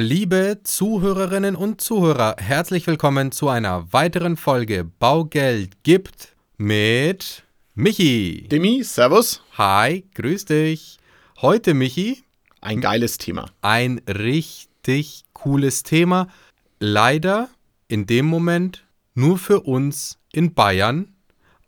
[0.00, 7.42] Liebe Zuhörerinnen und Zuhörer, herzlich willkommen zu einer weiteren Folge Baugeld gibt mit
[7.74, 8.46] Michi.
[8.48, 9.42] Demi, Servus.
[9.58, 10.98] Hi, grüß dich.
[11.42, 12.22] Heute, Michi,
[12.60, 13.46] Ein geiles Thema.
[13.60, 16.28] ein richtig cooles Thema.
[16.78, 17.48] Leider
[17.88, 18.84] in dem Moment
[19.14, 21.16] nur für uns in Bayern,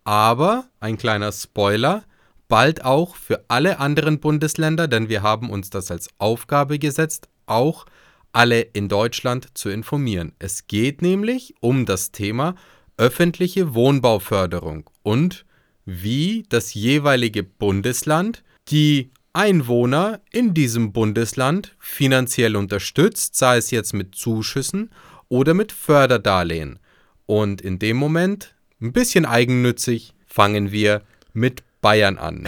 [0.05, 2.05] aber ein kleiner Spoiler,
[2.47, 7.85] bald auch für alle anderen Bundesländer, denn wir haben uns das als Aufgabe gesetzt, auch
[8.33, 10.33] alle in Deutschland zu informieren.
[10.39, 12.55] Es geht nämlich um das Thema
[12.97, 15.45] öffentliche Wohnbauförderung und
[15.85, 24.15] wie das jeweilige Bundesland die Einwohner in diesem Bundesland finanziell unterstützt, sei es jetzt mit
[24.15, 24.91] Zuschüssen
[25.29, 26.79] oder mit Förderdarlehen.
[27.25, 31.01] Und in dem Moment, ein bisschen eigennützig, fangen wir
[31.33, 32.47] mit Bayern an.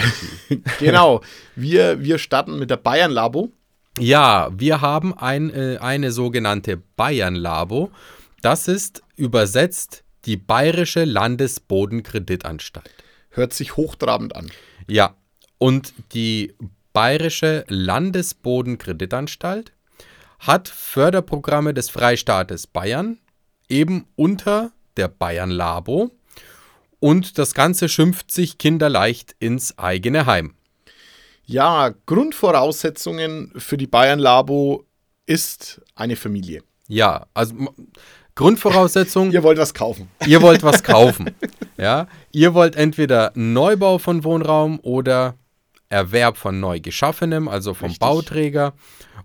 [0.80, 1.22] Genau.
[1.56, 3.52] wir, wir starten mit der Bayern Labo.
[4.00, 7.92] Ja, wir haben ein, äh, eine sogenannte Bayern-Labo.
[8.42, 12.90] Das ist übersetzt die Bayerische Landesbodenkreditanstalt.
[13.30, 14.50] Hört sich hochtrabend an.
[14.88, 15.16] Ja,
[15.60, 16.56] und die
[16.94, 19.72] Bayerische Landesbodenkreditanstalt
[20.40, 23.18] hat Förderprogramme des Freistaates Bayern
[23.70, 26.12] eben unter der Bayern Labo
[27.00, 30.56] und das Ganze schimpft sich kinderleicht ins eigene Heim.
[31.46, 34.86] Ja, Grundvoraussetzungen für die Bayern Labo
[35.26, 36.64] ist eine Familie.
[36.88, 37.54] Ja, also
[38.36, 40.10] Grundvoraussetzung, Ihr wollt was kaufen.
[40.26, 41.32] ihr wollt was kaufen.
[41.78, 45.36] Ja, ihr wollt entweder Neubau von Wohnraum oder
[45.90, 48.00] Erwerb von neu geschaffenem, also vom Richtig.
[48.00, 48.74] Bauträger,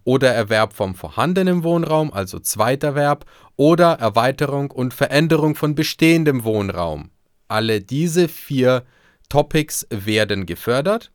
[0.04, 3.24] oder Erwerb vom vorhandenen Wohnraum, also Zweiterwerb,
[3.56, 7.10] oder Erweiterung und Veränderung von bestehendem Wohnraum.
[7.48, 8.84] Alle diese vier
[9.30, 11.10] Topics werden gefördert.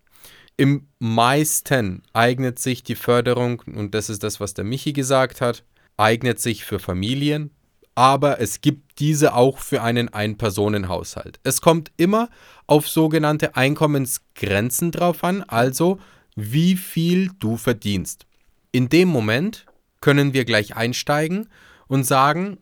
[0.56, 5.64] Im meisten eignet sich die Förderung, und das ist das, was der Michi gesagt hat,
[5.98, 7.52] eignet sich für Familien,
[7.96, 11.40] aber es gibt diese auch für einen Ein-Personen-Haushalt.
[11.44, 12.30] Es kommt immer
[12.68, 16.00] auf sogenannte Einkommensgrenzen drauf an, also
[16.36, 18.26] wie viel du verdienst.
[18.72, 19.66] In dem Moment
[20.02, 21.50] können wir gleich einsteigen
[21.88, 22.58] und sagen,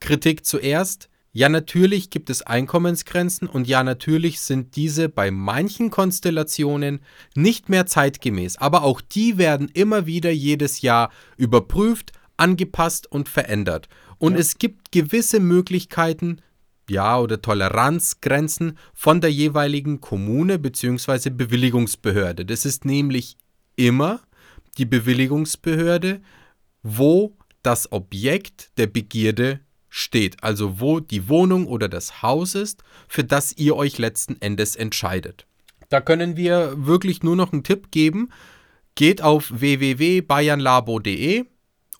[0.00, 7.00] Kritik zuerst, ja natürlich gibt es Einkommensgrenzen und ja natürlich sind diese bei manchen Konstellationen
[7.34, 13.88] nicht mehr zeitgemäß, aber auch die werden immer wieder jedes Jahr überprüft, angepasst und verändert.
[14.18, 14.38] Und Ja.
[14.38, 16.40] es gibt gewisse Möglichkeiten,
[16.88, 21.30] ja, oder Toleranzgrenzen von der jeweiligen Kommune bzw.
[21.30, 22.44] Bewilligungsbehörde.
[22.44, 23.36] Das ist nämlich
[23.76, 24.20] immer
[24.78, 26.20] die Bewilligungsbehörde,
[26.82, 29.60] wo das Objekt der Begierde
[29.96, 34.74] steht, also wo die Wohnung oder das Haus ist, für das ihr euch letzten Endes
[34.74, 35.46] entscheidet.
[35.88, 38.30] Da können wir wirklich nur noch einen Tipp geben.
[38.96, 41.44] Geht auf www.bayernlabo.de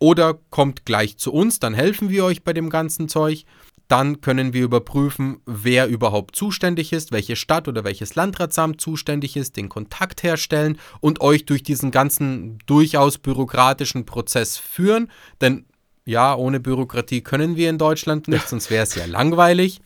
[0.00, 3.44] oder kommt gleich zu uns, dann helfen wir euch bei dem ganzen Zeug.
[3.86, 9.56] Dann können wir überprüfen, wer überhaupt zuständig ist, welche Stadt oder welches Landratsamt zuständig ist,
[9.56, 15.12] den Kontakt herstellen und euch durch diesen ganzen durchaus bürokratischen Prozess führen.
[15.40, 15.66] Denn
[16.04, 19.80] ja, ohne Bürokratie können wir in Deutschland nicht, sonst wäre es ja langweilig.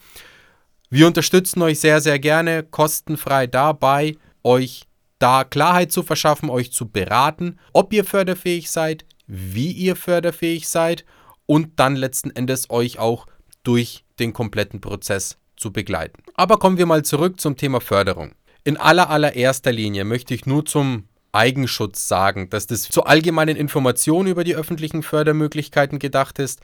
[0.91, 4.85] Wir unterstützen euch sehr, sehr gerne, kostenfrei dabei, euch
[5.19, 11.05] da Klarheit zu verschaffen, euch zu beraten, ob ihr förderfähig seid, wie ihr förderfähig seid
[11.45, 13.27] und dann letzten Endes euch auch
[13.65, 16.23] durch den kompletten Prozess zu begleiten.
[16.35, 18.33] Aber kommen wir mal zurück zum Thema Förderung.
[18.65, 21.05] In aller allererster Linie möchte ich nur zum
[21.39, 26.61] Eigenschutz sagen, dass das zur allgemeinen Information über die öffentlichen Fördermöglichkeiten gedacht ist.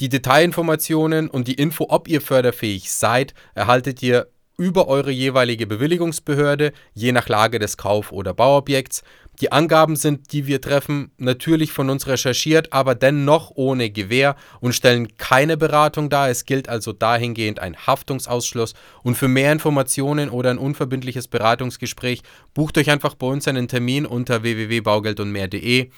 [0.00, 4.26] Die Detailinformationen und die Info, ob ihr förderfähig seid, erhaltet ihr
[4.58, 9.02] über eure jeweilige Bewilligungsbehörde, je nach Lage des Kauf- oder Bauobjekts.
[9.40, 14.74] Die Angaben sind, die wir treffen, natürlich von uns recherchiert, aber dennoch ohne Gewähr und
[14.74, 16.30] stellen keine Beratung dar.
[16.30, 18.72] Es gilt also dahingehend ein Haftungsausschluss.
[19.02, 22.22] Und für mehr Informationen oder ein unverbindliches Beratungsgespräch
[22.54, 25.90] bucht euch einfach bei uns einen Termin unter www.baugeldundmehr.de.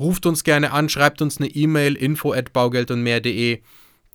[0.00, 3.62] Ruft uns gerne an, schreibt uns eine E-Mail info at baugeldundmehr.de.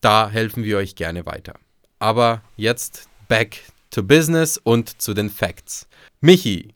[0.02, 1.54] Da helfen wir euch gerne weiter.
[2.00, 5.88] Aber jetzt back to business und zu den Facts.
[6.22, 6.74] Michi,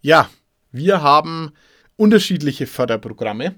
[0.00, 0.30] Ja,
[0.72, 1.52] wir haben
[1.96, 3.56] unterschiedliche Förderprogramme,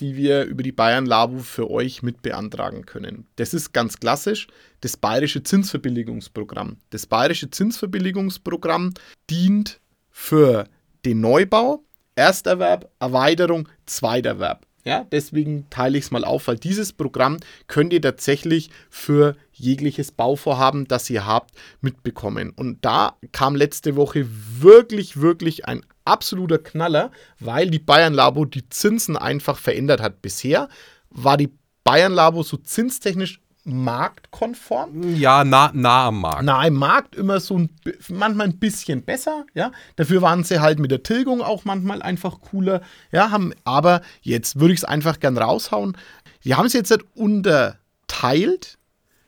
[0.00, 3.26] die wir über die Bayern Labo für euch mit beantragen können.
[3.36, 4.48] Das ist ganz klassisch
[4.80, 6.78] das Bayerische Zinsverbilligungsprogramm.
[6.90, 8.94] Das Bayerische Zinsverbilligungsprogramm
[9.30, 10.68] dient für
[11.04, 11.84] den Neubau,
[12.14, 14.66] Ersterwerb, Erweiterung, Zweiterwerb.
[14.84, 17.38] Ja, deswegen teile ich es mal auf, weil dieses Programm
[17.68, 22.50] könnt ihr tatsächlich für jegliches Bauvorhaben, das ihr habt, mitbekommen.
[22.50, 28.68] Und da kam letzte Woche wirklich, wirklich ein absoluter Knaller, weil die Bayern Labo die
[28.68, 30.20] Zinsen einfach verändert hat.
[30.20, 30.68] Bisher
[31.10, 31.52] war die
[31.84, 35.14] Bayern Labo so zinstechnisch marktkonform.
[35.14, 36.42] Ja, nah, nah am Markt.
[36.42, 37.70] Nah im Markt immer so ein,
[38.08, 39.72] manchmal ein bisschen besser, ja.
[39.96, 43.30] Dafür waren sie halt mit der Tilgung auch manchmal einfach cooler, ja.
[43.30, 45.96] Haben, aber jetzt würde ich es einfach gern raushauen.
[46.44, 48.78] Die haben es jetzt halt unterteilt.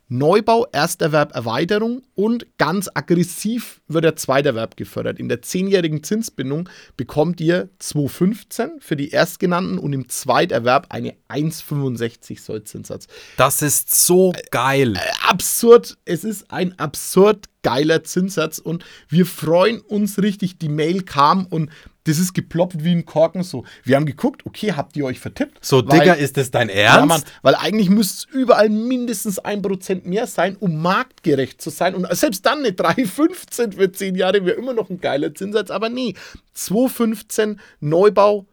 [0.08, 5.18] Neubau, Ersterwerb, Erweiterung und ganz aggressiv wird der Zweiterwerb gefördert.
[5.18, 12.40] In der zehnjährigen Zinsbindung bekommt ihr 2,15 für die Erstgenannten und im Zweiterwerb eine 1,65
[12.40, 13.06] Sollzinssatz
[13.36, 14.94] Das ist so geil.
[15.26, 15.96] absurd.
[16.04, 20.58] Es ist ein absurd geiler Zinssatz und wir freuen uns richtig.
[20.58, 21.70] Die Mail kam und
[22.04, 23.64] das ist geploppt wie ein Korken so.
[23.82, 25.64] Wir haben geguckt, okay, habt ihr euch vertippt?
[25.64, 27.08] So, Weil- Digga, ist das dein ja, Ernst?
[27.08, 31.94] Mann, weil eigentlich müsste es überall mindestens 1% mehr sein, um marktgerecht zu sein.
[31.94, 35.70] Und selbst dann eine 3,15 für 10 Jahre wäre immer noch ein geiler Zinssatz.
[35.70, 36.14] Aber nee,
[36.56, 38.46] 2,15 Neubau,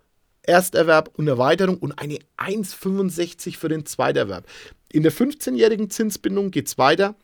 [0.44, 4.45] Ersterwerb und Erweiterung und eine 1,65 für den Zweiterwerb.
[4.92, 7.15] In der 15-jährigen Zinsbindung geht es weiter.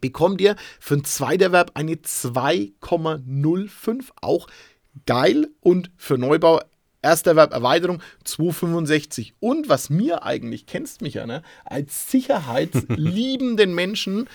[0.00, 4.46] Bekommt ihr für den Zweiterwerb eine 2,05, auch
[5.06, 5.48] geil.
[5.60, 6.60] Und für Neubau,
[7.02, 9.32] Ersterwerb, Erweiterung 2,65.
[9.40, 14.28] Und was mir eigentlich, kennst mich ja, ne, als sicherheitsliebenden Menschen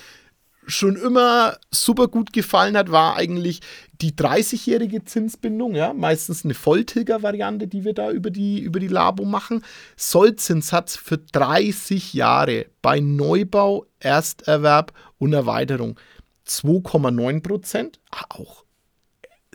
[0.66, 3.60] schon immer super gut gefallen hat, war eigentlich
[4.02, 9.26] die 30-jährige Zinsbindung, ja, meistens eine Volltilger-Variante, die wir da über die, über die Labo
[9.26, 9.64] machen.
[9.96, 16.00] Sollzinssatz für 30 Jahre bei Neubau, Ersterwerb und Erweiterung
[16.48, 18.00] 2,9 Prozent.
[18.30, 18.64] Auch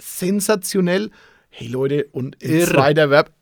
[0.01, 1.11] sensationell.
[1.51, 2.67] Hey Leute, und im Irr.
[2.69, 3.33] Zweiterwerb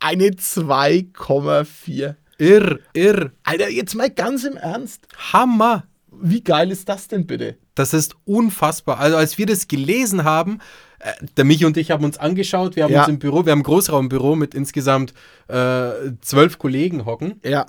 [0.00, 2.14] eine 2,4.
[2.38, 3.32] Irr, irr.
[3.44, 5.06] Alter, jetzt mal ganz im Ernst.
[5.32, 5.84] Hammer.
[6.18, 7.56] Wie geil ist das denn bitte?
[7.74, 8.98] Das ist unfassbar.
[9.00, 10.60] Also als wir das gelesen haben,
[10.98, 13.00] äh, der Michi und ich haben uns angeschaut, wir haben Ja.
[13.00, 15.12] uns im Büro, wir haben ein Großraumbüro mit insgesamt
[15.48, 15.90] äh,
[16.22, 17.66] zwölf Kollegen hocken Ja.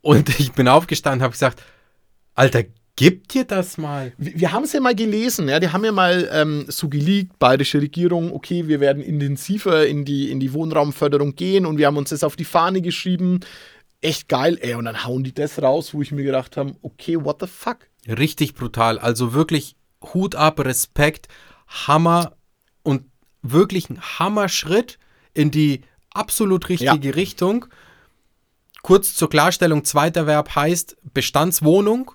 [0.00, 1.62] und ich bin aufgestanden und habe gesagt,
[2.34, 2.62] Alter,
[2.98, 4.12] gib dir das mal.
[4.18, 7.38] Wir, wir haben es ja mal gelesen, ja, die haben ja mal ähm, so geleakt,
[7.38, 11.96] bayerische Regierung, okay, wir werden intensiver in die, in die Wohnraumförderung gehen und wir haben
[11.96, 13.40] uns das auf die Fahne geschrieben.
[14.00, 17.24] Echt geil, ey, und dann hauen die das raus, wo ich mir gedacht habe, okay,
[17.24, 17.78] what the fuck?
[18.08, 18.98] Richtig brutal.
[18.98, 19.76] Also wirklich
[20.12, 21.28] Hut ab, Respekt,
[21.68, 22.32] Hammer
[22.82, 23.04] und
[23.42, 24.98] wirklich ein Hammerschritt
[25.34, 27.66] in die absolut richtige Richtung.
[28.82, 32.12] Kurz zur Klarstellung, zweiter Verb heißt Bestandswohnung,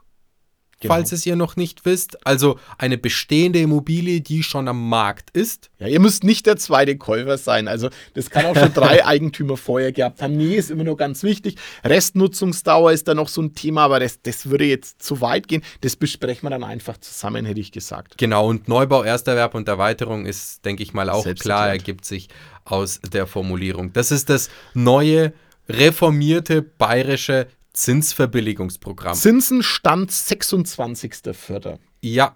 [0.83, 0.93] Genau.
[0.93, 2.25] falls es ihr noch nicht wisst.
[2.25, 5.69] Also eine bestehende Immobilie, die schon am Markt ist.
[5.79, 7.67] Ja, ihr müsst nicht der zweite Käufer sein.
[7.67, 10.37] Also, das kann auch schon drei Eigentümer vorher gehabt haben.
[10.37, 11.57] Nee, ist immer nur ganz wichtig.
[11.83, 15.63] Restnutzungsdauer ist da noch so ein Thema, aber das, das würde jetzt zu weit gehen.
[15.81, 18.17] Das besprechen wir dann einfach zusammen, hätte ich gesagt.
[18.17, 22.29] Genau, und Neubau, Ersterwerb und Erweiterung ist, denke ich mal, auch klar, ergibt sich
[22.65, 23.93] aus der Formulierung.
[23.93, 25.33] Das ist das neue,
[25.69, 29.15] reformierte bayerische Zinsverbilligungsprogramm.
[29.15, 31.79] Zinsenstand 26.04.
[32.01, 32.35] Ja,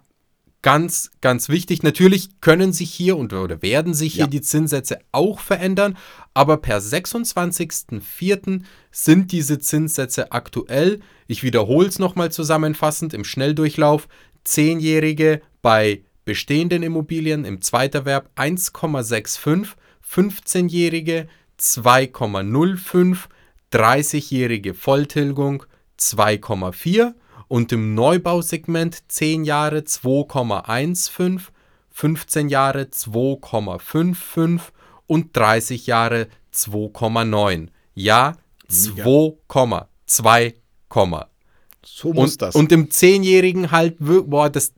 [0.62, 1.82] ganz, ganz wichtig.
[1.82, 4.26] Natürlich können sich hier und, oder werden sich hier Ja.
[4.26, 5.96] die Zinssätze auch verändern,
[6.34, 8.62] aber per 26.04.
[8.90, 11.00] sind diese Zinssätze aktuell.
[11.26, 14.08] Ich wiederhole es nochmal zusammenfassend im Schnelldurchlauf.
[14.44, 19.74] Zehnjährige bei bestehenden Immobilien im Zweiterwerb 1,65,
[20.10, 21.28] 15-jährige
[21.60, 23.18] 2,05,
[23.72, 25.64] 30-jährige Volltilgung
[25.98, 27.14] 2,4
[27.48, 31.40] und im Neubausegment 10 Jahre 2,15,
[31.90, 34.60] 15 Jahre 2,55
[35.06, 37.68] und 30 Jahre 2,9.
[37.94, 38.36] Ja,
[38.70, 40.54] 2,2,
[41.84, 42.54] So muss und, das.
[42.54, 44.72] und im 10-jährigen halt, boah, das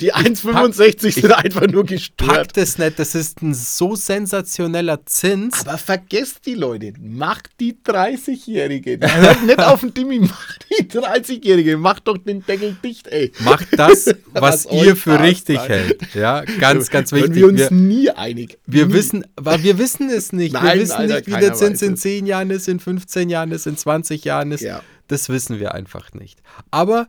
[0.00, 2.28] die 1,65 sind einfach nur gestört.
[2.28, 5.66] packt es nicht, das ist ein so sensationeller Zins.
[5.66, 8.98] Aber vergesst die Leute, macht die 30-Jährige.
[9.00, 11.76] Hört nicht auf den Dimmi, macht die 30-Jährige.
[11.76, 13.32] Macht doch den Deckel dicht, ey.
[13.40, 15.68] Macht das, was, Was ihr für passt, richtig nein.
[15.68, 16.14] hält.
[16.14, 17.34] Ja, ganz, ganz wichtig.
[17.36, 18.58] wir uns Wir, nie einig.
[18.66, 18.92] wir nie.
[18.92, 20.52] wissen, wir wissen es nicht.
[20.52, 22.00] wir Nein, wissen Alter, nicht, wie der Zins in es.
[22.00, 24.62] 10 Jahren ist, in 15 Jahren ist, in 20 Jahren ist.
[24.62, 24.82] Ja.
[25.08, 26.40] Das wissen wir einfach nicht.
[26.70, 27.06] Aber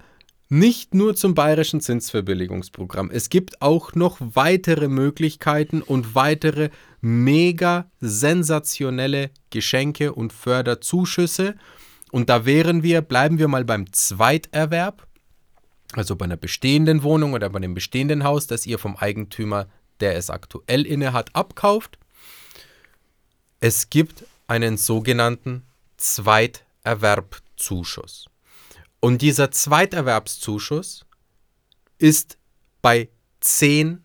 [0.51, 3.09] nicht nur zum bayerischen Zinsverbilligungsprogramm.
[3.09, 11.55] Es gibt auch noch weitere Möglichkeiten und weitere mega sensationelle Geschenke und Förderzuschüsse.
[12.11, 15.07] Und da wären wir, bleiben wir mal beim Zweiterwerb,
[15.93, 19.69] also bei einer bestehenden Wohnung oder bei einem bestehenden Haus, das ihr vom Eigentümer,
[20.01, 21.97] der es aktuell inne hat, abkauft.
[23.61, 25.63] Es gibt einen sogenannten
[25.95, 28.30] Zweiterwerbzuschuss.
[29.01, 31.05] Und dieser Zweiterwerbszuschuss
[31.97, 32.37] ist
[32.81, 33.09] bei
[33.43, 33.99] 10%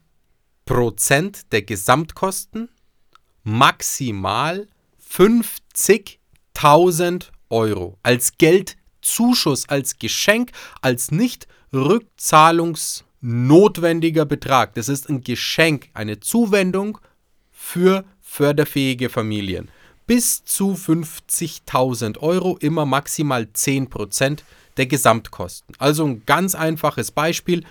[1.53, 2.71] der Gesamtkosten
[3.45, 4.67] maximal
[4.99, 6.19] 50
[6.57, 14.73] 1000 Euro als Geldzuschuss, als Geschenk, als nicht rückzahlungsnotwendiger Betrag.
[14.75, 16.97] Das ist ein Geschenk, eine Zuwendung
[17.53, 19.71] für förderfähige Familien.
[20.07, 24.41] Bis zu 50.000 Euro, immer maximal 10%
[24.77, 25.75] der Gesamtkosten.
[25.79, 27.65] Also ein ganz einfaches Beispiel.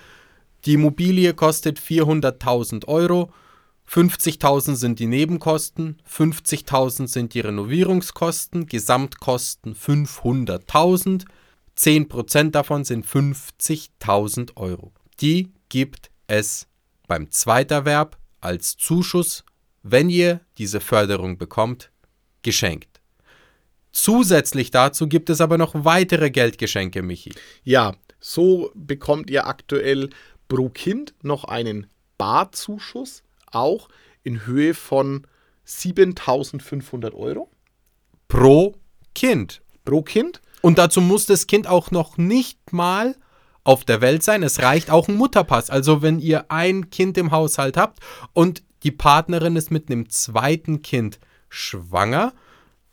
[0.64, 3.32] Die Immobilie kostet 400.000 Euro.
[3.88, 11.24] 50.000 sind die Nebenkosten, 50.000 sind die Renovierungskosten, Gesamtkosten 500.000,
[11.78, 14.92] 10% davon sind 50.000 Euro.
[15.20, 16.66] Die gibt es
[17.06, 19.44] beim Zweiterwerb als Zuschuss,
[19.84, 21.92] wenn ihr diese Förderung bekommt,
[22.46, 23.00] geschenkt.
[23.92, 27.32] Zusätzlich dazu gibt es aber noch weitere Geldgeschenke, Michi.
[27.64, 30.10] Ja, so bekommt ihr aktuell
[30.48, 31.88] pro Kind noch einen
[32.18, 33.88] Barzuschuss, auch
[34.22, 35.26] in Höhe von
[35.64, 37.50] 7500 Euro.
[38.28, 38.76] Pro
[39.14, 39.60] Kind.
[39.84, 40.40] Pro Kind.
[40.62, 43.16] Und dazu muss das Kind auch noch nicht mal
[43.64, 44.44] auf der Welt sein.
[44.44, 45.68] Es reicht auch ein Mutterpass.
[45.68, 47.98] Also wenn ihr ein Kind im Haushalt habt
[48.32, 51.18] und die Partnerin ist mit einem zweiten Kind
[51.56, 52.32] schwanger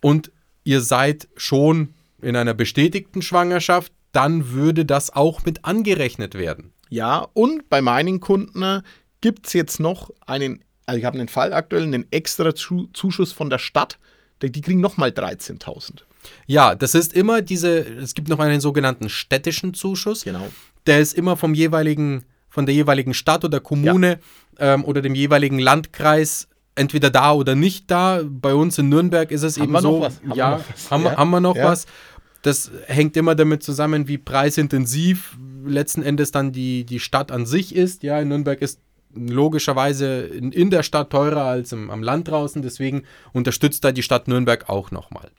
[0.01, 0.31] und
[0.63, 6.71] ihr seid schon in einer bestätigten Schwangerschaft, dann würde das auch mit angerechnet werden.
[6.89, 8.83] Ja, und bei meinen Kunden
[9.21, 13.49] gibt es jetzt noch einen, also ich habe einen Fall aktuell, einen extra Zuschuss von
[13.49, 13.97] der Stadt.
[14.41, 16.03] Die, die kriegen nochmal 13.000.
[16.45, 20.23] Ja, das ist immer diese, es gibt noch einen sogenannten städtischen Zuschuss.
[20.23, 20.47] Genau.
[20.85, 24.19] Der ist immer vom jeweiligen, von der jeweiligen Stadt oder Kommune
[24.59, 24.73] ja.
[24.73, 28.21] ähm, oder dem jeweiligen Landkreis entweder da oder nicht da.
[28.23, 30.03] Bei uns in Nürnberg ist es haben eben so.
[30.03, 30.91] Haben ja, wir was?
[30.91, 31.17] Haben, ja.
[31.17, 31.65] haben wir noch ja.
[31.65, 31.85] was.
[32.41, 37.73] Das hängt immer damit zusammen, wie preisintensiv letzten Endes dann die, die Stadt an sich
[37.73, 38.03] ist.
[38.03, 38.79] Ja, in Nürnberg ist
[39.15, 42.61] logischerweise in, in der Stadt teurer als im, am Land draußen.
[42.61, 45.29] Deswegen unterstützt da die Stadt Nürnberg auch nochmal.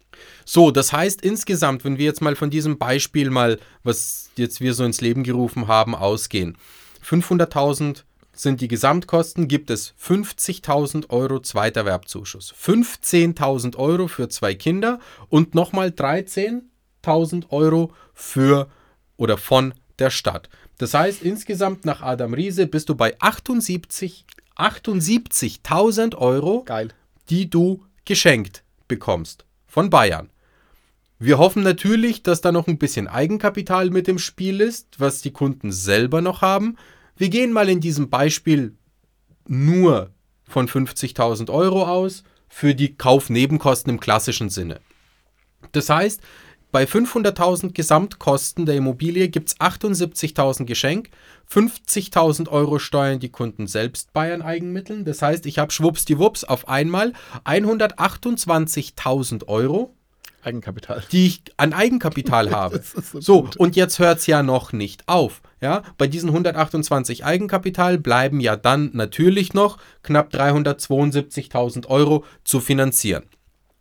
[0.45, 4.75] So, das heißt insgesamt, wenn wir jetzt mal von diesem Beispiel mal, was jetzt wir
[4.75, 6.57] so ins Leben gerufen haben, ausgehen.
[7.05, 14.99] 500.000 sind die Gesamtkosten, gibt es 50.000 Euro Zweiterwerbzuschuss, 15.000 Euro für zwei Kinder
[15.29, 18.69] und nochmal 13.000 Euro für
[19.17, 20.49] oder von der Stadt.
[20.79, 24.26] Das heißt, insgesamt nach Adam Riese bist du bei 78
[24.57, 26.88] 78.000 Euro, Geil.
[27.29, 30.31] die du geschenkt bekommst von Bayern.
[31.19, 35.33] Wir hoffen natürlich, dass da noch ein bisschen Eigenkapital mit im Spiel ist, was die
[35.33, 36.76] Kunden selber noch haben.
[37.16, 38.75] Wir gehen mal in diesem Beispiel
[39.47, 40.11] nur
[40.49, 44.80] von 50.000 Euro aus für die Kaufnebenkosten im klassischen Sinne.
[45.73, 46.21] Das heißt,
[46.73, 51.11] bei 500.000 Gesamtkosten der Immobilie gibt es 78.000 Geschenk,
[51.49, 55.04] 50.000 Euro steuern die Kunden selbst bei ihren Eigenmitteln.
[55.04, 57.12] Das heißt, ich habe schwuppsdiwupps auf einmal
[57.44, 59.94] 128.000 Euro
[60.42, 61.02] Eigenkapital.
[61.11, 62.83] Die ich an Eigenkapital habe.
[62.83, 65.40] so, so und jetzt hört es ja noch nicht auf.
[65.64, 73.25] Ja, bei diesen 128 Eigenkapital bleiben ja dann natürlich noch knapp 372.000 Euro zu finanzieren.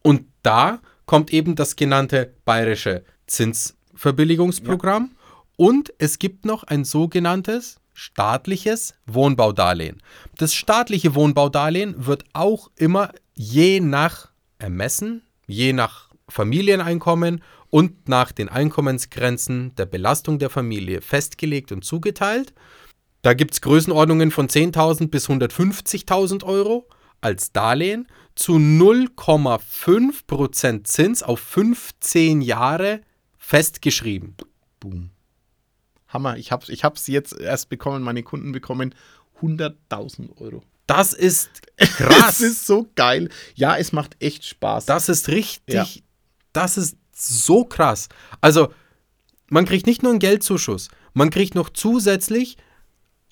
[0.01, 5.35] Und da kommt eben das genannte bayerische Zinsverbilligungsprogramm ja.
[5.57, 10.01] und es gibt noch ein sogenanntes staatliches Wohnbaudarlehen.
[10.37, 18.47] Das staatliche Wohnbaudarlehen wird auch immer je nach Ermessen, je nach Familieneinkommen und nach den
[18.49, 22.53] Einkommensgrenzen der Belastung der Familie festgelegt und zugeteilt.
[23.23, 26.87] Da gibt es Größenordnungen von 10.000 bis 150.000 Euro
[27.19, 33.01] als Darlehen zu 0,5% Zins auf 15 Jahre
[33.39, 34.35] festgeschrieben.
[34.79, 35.09] Boom.
[36.09, 38.93] Hammer, ich habe es ich jetzt erst bekommen, meine Kunden bekommen
[39.41, 40.61] 100.000 Euro.
[40.85, 42.17] Das ist krass.
[42.19, 43.29] das ist so geil.
[43.55, 44.85] Ja, es macht echt Spaß.
[44.85, 45.87] Das ist richtig, ja.
[46.51, 48.09] das ist so krass.
[48.41, 48.73] Also,
[49.49, 52.57] man kriegt nicht nur einen Geldzuschuss, man kriegt noch zusätzlich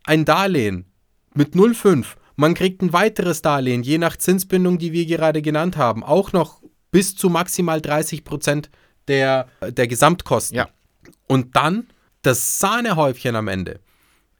[0.03, 0.85] ein Darlehen
[1.33, 2.05] mit 0,5.
[2.35, 6.61] Man kriegt ein weiteres Darlehen, je nach Zinsbindung, die wir gerade genannt haben, auch noch
[6.91, 8.69] bis zu maximal 30 Prozent
[9.07, 10.57] der, der Gesamtkosten.
[10.57, 10.69] Ja.
[11.27, 11.87] Und dann
[12.21, 13.79] das Sahnehäufchen am Ende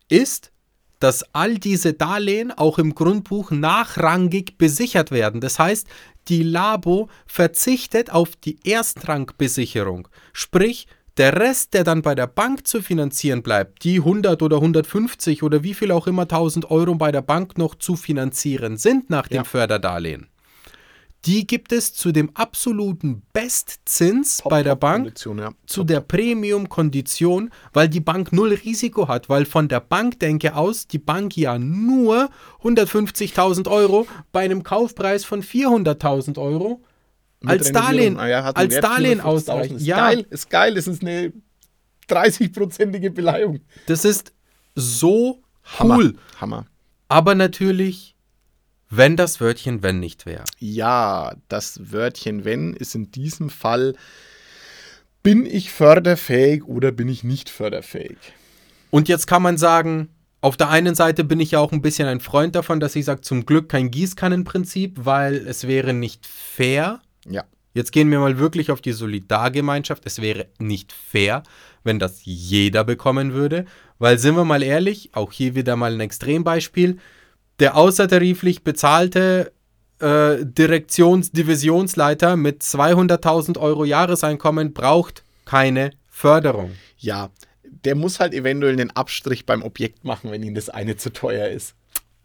[0.10, 0.52] ist,
[1.00, 5.42] dass all diese Darlehen auch im Grundbuch nachrangig besichert werden.
[5.42, 5.88] Das heißt,
[6.28, 10.08] die Labo verzichtet auf die Erstrangbesicherung.
[10.34, 10.88] Sprich,
[11.18, 15.62] der Rest, der dann bei der Bank zu finanzieren bleibt, die 100 oder 150 oder
[15.62, 19.38] wie viel auch immer 1000 Euro bei der Bank noch zu finanzieren sind nach dem
[19.38, 19.44] ja.
[19.44, 20.28] Förderdarlehen,
[21.26, 25.52] die gibt es zu dem absoluten Bestzins Top bei der Bank, ja.
[25.68, 30.98] zu der Premium-Kondition, weil die Bank null Risiko hat, weil von der Bankdenke aus die
[31.00, 32.30] Bank ja nur
[32.64, 36.82] 150.000 Euro bei einem Kaufpreis von 400.000 Euro
[37.46, 37.72] als.
[37.72, 39.24] Darlehen, Ah ja, als Darlehen 450.000.
[39.24, 39.76] ausreichen.
[39.78, 39.98] Ist Ja.
[39.98, 40.74] geil, ist geil.
[40.76, 41.34] Das ist eine
[42.10, 43.60] 30-prozentige Beleihung.
[43.88, 44.34] Das ist
[44.76, 45.42] so
[45.78, 45.98] Hammer.
[45.98, 46.16] cool.
[46.40, 46.66] Hammer.
[47.08, 48.16] Aber natürlich,
[48.92, 50.44] wenn das Wörtchen wenn nicht wäre.
[50.60, 53.96] Ja, das Wörtchen wenn ist in diesem Fall,
[55.24, 58.18] bin ich förderfähig oder bin ich nicht förderfähig?
[58.92, 60.10] Und jetzt kann man sagen,
[60.42, 63.06] auf der einen Seite bin ich ja auch ein bisschen ein Freund davon, dass ich
[63.06, 67.02] sage, zum Glück kein Gießkannenprinzip, weil es wäre nicht fair.
[67.28, 67.46] Ja.
[67.74, 70.06] Jetzt gehen wir mal wirklich auf die Solidargemeinschaft.
[70.06, 71.44] Es wäre nicht fair,
[71.84, 73.66] wenn das jeder bekommen würde,
[74.00, 76.98] weil sind wir mal ehrlich, auch hier wieder mal ein Extrembeispiel,
[77.62, 79.54] der außertariflich bezahlte
[80.00, 86.72] äh, Direktions-Divisionsleiter mit 200.000 Euro Jahreseinkommen braucht keine Förderung.
[86.98, 87.30] Ja,
[87.64, 91.50] der muss halt eventuell einen Abstrich beim Objekt machen, wenn ihm das eine zu teuer
[91.50, 91.76] ist.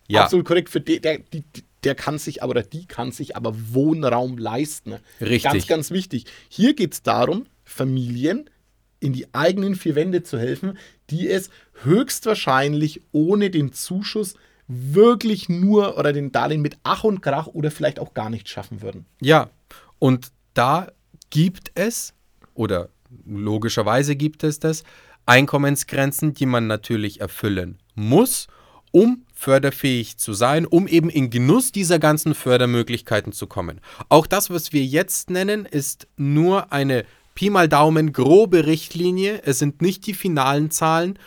[0.09, 0.71] Ja, Absolut korrekt.
[0.71, 1.45] Für die, der, die,
[1.85, 4.97] der kann sich aber, oder die kann sich aber Wohnraum leisten.
[5.21, 5.43] Richtig.
[5.43, 6.25] Ganz, ganz wichtig.
[6.49, 8.49] Hier geht es darum, Familien
[9.00, 10.78] in die eigenen vier Wände zu helfen,
[11.11, 11.50] die es
[11.83, 14.35] höchstwahrscheinlich ohne den Zuschuss
[14.69, 18.83] wirklich nur oder den Darlehen mit Ach und Krach oder vielleicht auch gar nicht schaffen
[18.83, 19.07] würden.
[19.21, 19.51] Ja,
[19.99, 20.89] und da
[21.31, 22.15] gibt es,
[22.55, 22.89] oder
[23.25, 24.83] logischerweise gibt es das,
[25.27, 28.47] Einkommensgrenzen, die man natürlich erfüllen muss,
[28.93, 33.81] um förderfähig zu sein, um eben in Genuss dieser ganzen Fördermöglichkeiten zu kommen.
[34.09, 37.05] Auch das, was wir jetzt nennen, ist nur eine
[37.35, 39.43] Pi mal Daumen grobe Richtlinie.
[39.45, 41.19] Es sind nicht die finalen Zahlen.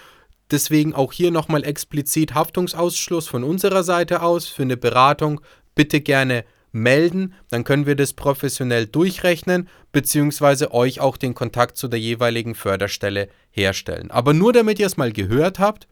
[0.52, 5.42] Deswegen auch hier nochmal explizit Haftungsausschluss von unserer Seite aus für eine Beratung.
[5.76, 11.88] Bitte gerne melden, dann können wir das professionell durchrechnen, beziehungsweise euch auch den Kontakt zu
[11.88, 14.12] der jeweiligen Förderstelle herstellen.
[14.12, 15.88] Aber nur damit ihr es mal gehört habt,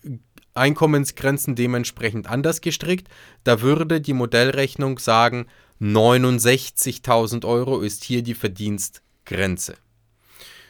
[0.55, 3.09] Einkommensgrenzen dementsprechend anders gestrickt.
[3.45, 5.47] Da würde die Modellrechnung sagen,
[5.81, 9.77] 69.000 Euro ist hier die Verdienstgrenze.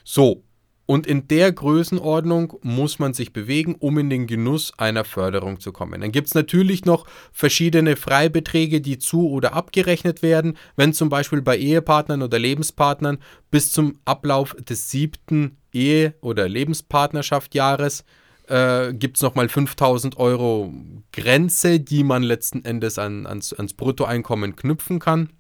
[0.05, 0.45] So,
[0.87, 5.73] und in der Größenordnung muss man sich bewegen, um in den Genuss einer Förderung zu
[5.73, 6.01] kommen.
[6.01, 10.57] Dann gibt es natürlich noch verschiedene Freibeträge, die zu oder abgerechnet werden.
[10.77, 13.19] Wenn zum Beispiel bei Ehepartnern oder Lebenspartnern
[13.51, 18.05] bis zum Ablauf des siebten Ehe- oder Lebenspartnerschaftjahres
[18.49, 20.73] äh, gibt es nochmal 5000 Euro
[21.13, 25.31] Grenze, die man letzten Endes an, ans, ans Bruttoeinkommen knüpfen kann.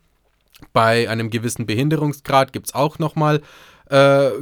[0.72, 3.42] Bei einem gewissen Behinderungsgrad gibt es auch nochmal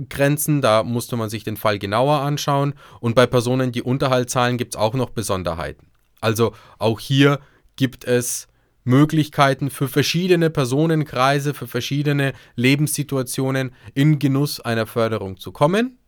[0.08, 2.74] Grenzen, da musste man sich den Fall genauer anschauen.
[3.00, 5.88] Und bei Personen, die Unterhalt zahlen, gibt es auch noch Besonderheiten.
[6.20, 7.40] Also auch hier
[7.74, 8.46] gibt es
[8.84, 15.98] Möglichkeiten für verschiedene Personenkreise, für verschiedene Lebenssituationen in Genuss einer Förderung zu kommen.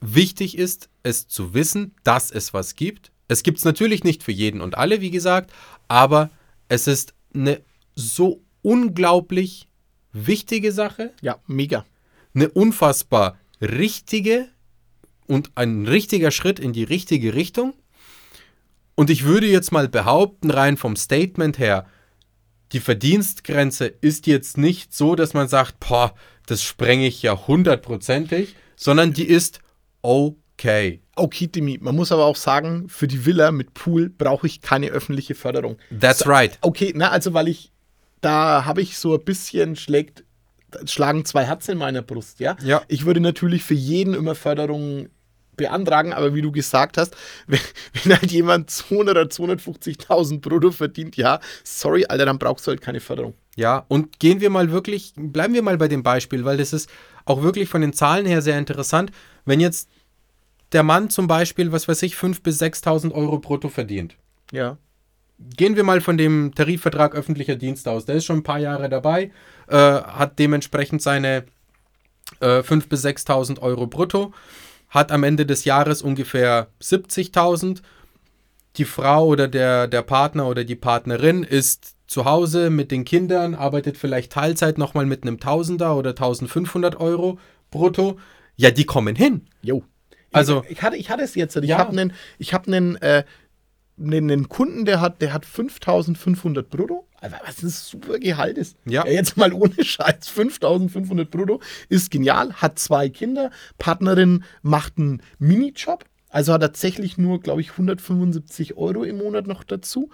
[0.00, 3.12] Wichtig ist es zu wissen, dass es was gibt.
[3.28, 5.52] Es gibt es natürlich nicht für jeden und alle, wie gesagt,
[5.88, 6.30] aber
[6.68, 7.60] es ist eine
[7.94, 9.68] so unglaublich
[10.12, 11.84] wichtige Sache, Ja, mega.
[12.34, 14.48] Eine unfassbar richtige
[15.26, 17.74] und ein richtiger Schritt in die richtige Richtung.
[18.94, 21.86] Und ich würde jetzt mal behaupten, rein vom Statement her,
[22.72, 26.14] die Verdienstgrenze ist jetzt nicht so, dass man sagt, boah,
[26.46, 29.60] das sprenge ich ja hundertprozentig, sondern die ist
[30.02, 31.00] okay.
[31.16, 34.88] Okay, Demi, man muss aber auch sagen, für die Villa mit Pool brauche ich keine
[34.88, 35.78] öffentliche Förderung.
[35.98, 36.58] That's right.
[36.60, 37.72] Okay, na, also weil ich,
[38.20, 40.24] da habe ich so ein bisschen schlägt,
[40.86, 42.56] schlagen zwei Herzen in meiner Brust, ja?
[42.62, 42.82] Ja.
[42.88, 45.10] Ich würde natürlich für jeden immer Förderungen
[45.56, 47.60] beantragen, aber wie du gesagt hast, wenn,
[48.02, 52.80] wenn halt jemand 200 oder 250.000 brutto verdient, ja, sorry, Alter, dann brauchst du halt
[52.80, 53.34] keine Förderung.
[53.56, 56.88] Ja, und gehen wir mal wirklich, bleiben wir mal bei dem Beispiel, weil das ist
[57.26, 59.10] auch wirklich von den Zahlen her sehr interessant.
[59.44, 59.88] Wenn jetzt
[60.72, 64.16] der Mann zum Beispiel, was weiß ich, 5.000 bis 6.000 Euro brutto verdient.
[64.52, 64.78] Ja.
[65.56, 68.04] Gehen wir mal von dem Tarifvertrag öffentlicher Dienst aus.
[68.04, 69.30] Der ist schon ein paar Jahre dabei,
[69.68, 71.44] äh, hat dementsprechend seine
[72.40, 74.32] äh, 5.000 bis 6.000 Euro brutto,
[74.90, 77.80] hat am Ende des Jahres ungefähr 70.000.
[78.76, 83.54] Die Frau oder der, der Partner oder die Partnerin ist zu Hause mit den Kindern,
[83.54, 87.38] arbeitet vielleicht Teilzeit nochmal mit einem Tausender oder 1500 Euro
[87.70, 88.18] brutto.
[88.56, 89.46] Ja, die kommen hin.
[89.62, 89.82] Jo.
[90.32, 91.56] Also- ich, ich hatte, ich hatte es jetzt.
[91.56, 91.78] Ich Ja.
[91.78, 93.24] habe einen, ich habe einen, äh,
[94.00, 97.06] einen, einen Kunden, der hat, der hat 5.500 brutto.
[97.20, 98.78] Was ein super Gehalt ist.
[98.86, 99.06] Ja.
[99.06, 100.30] Jetzt mal ohne Scheiß.
[100.34, 102.54] 5.500 brutto ist genial.
[102.54, 103.50] Hat zwei Kinder.
[103.78, 106.04] Partnerin macht einen Minijob.
[106.30, 110.10] Also hat tatsächlich nur, glaube ich, 175 Euro im Monat noch dazu.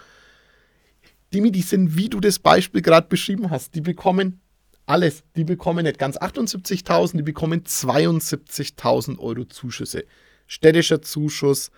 [1.33, 4.40] Dimi, die sind, wie du das Beispiel gerade beschrieben hast, die bekommen
[4.87, 5.25] alles.
[5.37, 10.05] Die bekommen nicht ganz 78.000, die bekommen 72.000 Euro Zuschüsse.
[10.46, 11.70] Städtischer Zuschuss,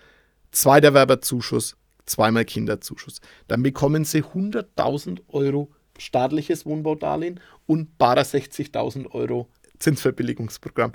[0.53, 1.77] Zweiterwerberzuschuss,
[2.09, 3.21] zweimal Kinderzuschuss.
[3.47, 10.92] Dann bekommen sie 100.000 Euro staatliches Wohnbaudarlehen und barer 60.000 Euro Zinsverbilligungsprogramm.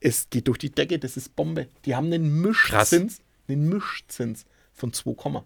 [0.00, 1.68] Es geht durch die Decke, das ist Bombe.
[1.84, 5.42] Die haben einen Mischzins, einen Mischzins von 2,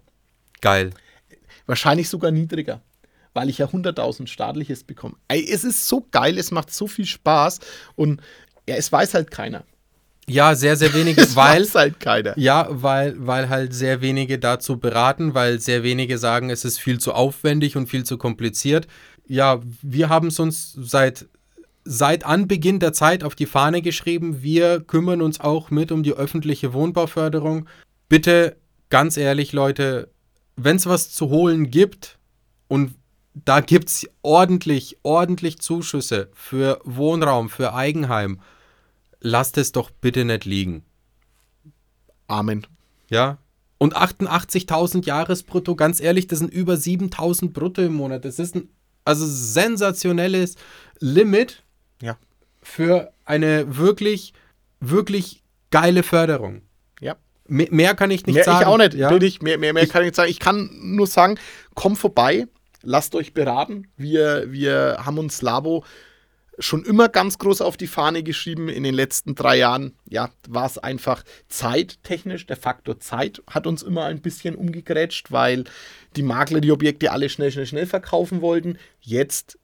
[0.61, 0.91] Geil.
[1.65, 2.81] wahrscheinlich sogar niedriger,
[3.33, 5.15] weil ich ja 100.000 staatliches bekomme.
[5.27, 7.59] Ey, es ist so geil, es macht so viel Spaß
[7.95, 8.21] und
[8.67, 9.63] ja, es weiß halt keiner.
[10.29, 12.37] Ja, sehr, sehr wenige, Es weil, halt keiner.
[12.37, 16.99] ja, weil, weil halt sehr wenige dazu beraten, weil sehr wenige sagen, es ist viel
[16.99, 18.87] zu aufwendig und viel zu kompliziert.
[19.27, 21.27] Ja, wir haben es uns seit,
[21.85, 24.41] seit Anbeginn der Zeit auf die Fahne geschrieben.
[24.41, 27.67] Wir kümmern uns auch mit um die öffentliche Wohnbauförderung.
[28.09, 28.57] Bitte,
[28.89, 30.09] ganz ehrlich, Leute,
[30.55, 32.17] wenn es was zu holen gibt
[32.67, 32.95] und
[33.45, 38.39] da gibt es ordentlich, ordentlich Zuschüsse für Wohnraum, für Eigenheim,
[39.27, 40.83] lasst es doch bitte nicht liegen.
[42.27, 42.65] Amen.
[43.09, 43.37] Ja.
[43.77, 48.25] Und 88.000 Jahresbrutto, ganz ehrlich, das sind über 7.000 brutto im Monat.
[48.25, 48.69] Das ist ein
[49.05, 50.55] also sensationelles
[50.99, 51.63] Limit
[52.01, 52.17] Ja.
[52.61, 54.33] für eine wirklich,
[54.79, 56.61] wirklich geile Förderung.
[56.99, 57.15] Ja.
[57.47, 58.61] Me- Mehr kann ich nicht mehr, sagen.
[58.61, 58.93] Ich auch nicht.
[58.95, 59.11] Ja?
[59.15, 60.31] Ich, mehr mehr, mehr kann ich nicht sagen.
[60.31, 61.37] Ich kann nur sagen,
[61.75, 62.47] kommt vorbei,
[62.81, 63.87] lasst euch beraten.
[63.95, 65.85] Wir, wir haben uns Labo
[66.59, 68.69] schon immer ganz groß auf die Fahne geschrieben.
[68.69, 72.45] In den letzten drei Jahren, ja, war es einfach zeittechnisch.
[72.47, 75.65] Der Faktor Zeit hat uns immer ein bisschen umgegrätscht, weil
[76.15, 78.77] die Makler die Objekte alle schnell, schnell, schnell verkaufen wollten.
[79.01, 79.59] Jetzt,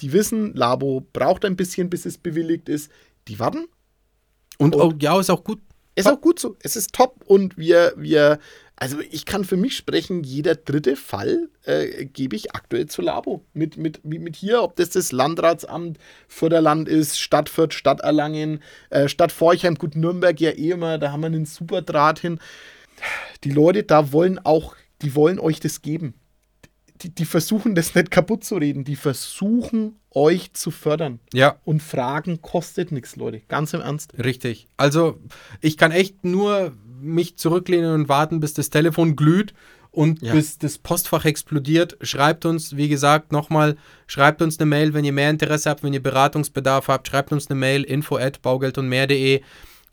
[0.00, 2.90] die wissen, Labo braucht ein bisschen, bis es bewilligt ist.
[3.28, 3.66] Die warten.
[4.58, 5.60] Und, oh, ja, ist auch gut.
[5.96, 6.56] Ist auch gut so.
[6.60, 8.40] Es ist top und wir, wir,
[8.76, 13.44] also ich kann für mich sprechen, jeder dritte Fall äh, gebe ich aktuell zu Labo.
[13.52, 18.60] Mit, mit, mit hier, ob das das Landratsamt Förderland ist, Stadt Fürth, Stadt Erlangen,
[18.90, 22.40] äh, Stadt Forchheim, gut, Nürnberg ja eh immer, da haben wir einen super Draht hin.
[23.44, 26.14] Die Leute da wollen auch, die wollen euch das geben.
[27.02, 31.20] Die, die versuchen das nicht kaputt zu reden, die versuchen euch zu fördern.
[31.32, 33.42] Ja, Und Fragen kostet nichts, Leute.
[33.48, 34.14] Ganz im Ernst.
[34.22, 34.68] richtig.
[34.76, 35.18] Also,
[35.60, 39.54] ich kann echt nur mich zurücklehnen und warten, bis das Telefon glüht
[39.90, 40.32] und Ja.
[40.32, 41.96] bis das Postfach explodiert.
[42.00, 43.76] Schreibt uns, wie gesagt, nochmal,
[44.06, 47.48] schreibt uns eine Mail, wenn ihr mehr Interesse habt, wenn ihr Beratungsbedarf habt, schreibt uns
[47.48, 49.40] eine Mail, info at baugeldundmehr.de.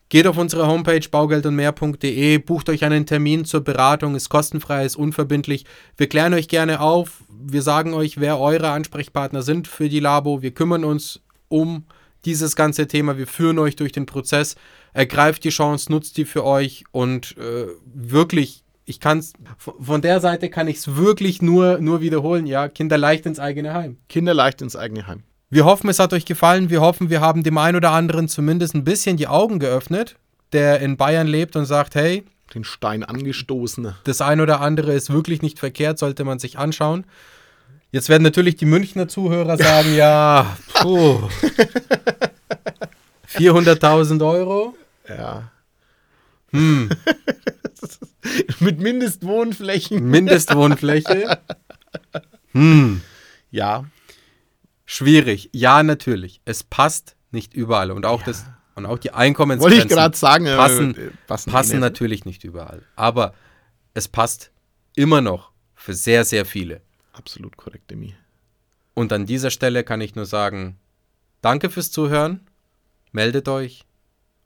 [0.10, 5.66] Geht auf unsere Homepage baugeldundmehr.de, bucht euch einen Termin zur Beratung, ist kostenfrei, ist unverbindlich.
[5.96, 10.42] Wir klären euch gerne auf, wir sagen euch, wer eure Ansprechpartner sind für die Labo.
[10.42, 11.86] Wir kümmern uns um
[12.26, 14.56] dieses ganze Thema, wir führen euch durch den Prozess.
[14.94, 20.20] Ergreift die Chance, nutzt die für euch und äh, wirklich, ich kann es, von der
[20.20, 23.98] Seite kann ich es wirklich nur, nur wiederholen, ja, Kinder leicht ins eigene Heim.
[24.10, 25.24] Kinder leicht ins eigene Heim.
[25.50, 26.70] Wir hoffen, es hat euch gefallen.
[26.70, 30.16] Wir hoffen, wir haben dem einen oder anderen zumindest ein bisschen die Augen geöffnet,
[30.54, 32.24] der in Bayern lebt und sagt, hey,
[32.54, 33.94] Den Stein angestoßen.
[34.06, 37.06] das ein oder andere ist wirklich nicht verkehrt, sollte man sich anschauen.
[37.92, 41.20] Jetzt werden natürlich die Münchner Zuhörer sagen, ja, puh,
[43.28, 44.74] 400.000 Euro.
[45.18, 45.52] Ja.
[46.52, 46.90] Hm,
[48.60, 50.06] Mit Mindestwohnflächen.
[50.10, 51.40] Mindestwohnfläche.
[52.54, 53.02] Hm,
[53.50, 53.86] Ja.
[54.86, 55.50] schwierig.
[55.54, 56.42] Ja, natürlich.
[56.44, 57.92] Es passt nicht überall.
[57.92, 58.46] Und auch, das,
[58.76, 60.46] und auch die Wollte Einkommensgrenzen ich gerade sagen.
[60.46, 61.80] passen, äh, passen, passen nicht.
[61.80, 62.84] natürlich nicht überall.
[62.98, 63.34] Aber
[63.94, 64.52] es passt
[64.96, 66.82] immer noch für sehr, sehr viele.
[67.14, 68.16] Absolut korrekt, Demi.
[68.94, 70.78] Und an dieser Stelle kann ich nur sagen,
[71.42, 72.42] danke fürs Zuhören,
[73.14, 73.86] meldet euch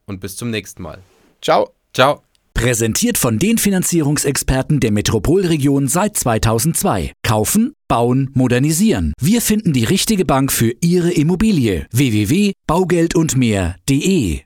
[0.05, 1.01] und bis zum nächsten Mal.
[1.41, 1.69] Ciao.
[1.93, 2.21] Ciao.
[2.53, 7.11] Präsentiert von den Finanzierungsexperten der Metropolregion seit 2002.
[7.21, 9.11] Kaufen, bauen, modernisieren.
[9.19, 11.85] Wir finden die richtige Bank für Ihre Immobilie.
[11.91, 14.39] www.baugeldundmehr.de